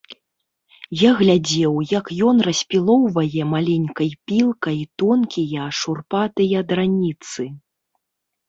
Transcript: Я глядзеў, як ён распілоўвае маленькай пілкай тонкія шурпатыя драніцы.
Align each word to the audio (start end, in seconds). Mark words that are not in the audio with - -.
Я 1.01 1.09
глядзеў, 1.19 1.73
як 1.99 2.05
ён 2.29 2.37
распілоўвае 2.47 3.43
маленькай 3.53 4.09
пілкай 4.31 4.79
тонкія 5.05 5.69
шурпатыя 5.81 6.57
драніцы. 6.73 7.43